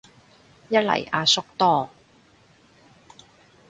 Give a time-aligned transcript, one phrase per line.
[0.67, 1.87] 一嚟阿叔多